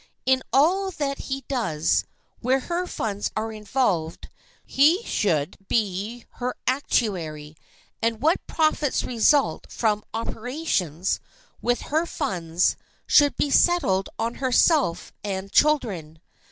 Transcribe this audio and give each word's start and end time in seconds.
In 0.25 0.41
all 0.51 0.89
that 0.89 1.19
he 1.29 1.41
does, 1.47 2.05
where 2.39 2.61
her 2.61 2.87
funds 2.87 3.29
are 3.37 3.51
involved, 3.51 4.29
he 4.65 5.03
should 5.03 5.57
be 5.67 6.25
her 6.39 6.55
actuary, 6.65 7.55
and 8.01 8.19
what 8.19 8.47
profits 8.47 9.03
result 9.03 9.67
from 9.69 10.03
"operations" 10.11 11.19
with 11.61 11.81
her 11.93 12.07
funds 12.07 12.75
should 13.05 13.37
be 13.37 13.51
settled 13.51 14.09
on 14.17 14.33
herself 14.41 15.13
and 15.23 15.51
children. 15.51 16.17